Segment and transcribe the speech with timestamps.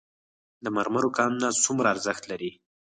[0.63, 2.51] د مرمرو کانونه څومره ارزښت لري؟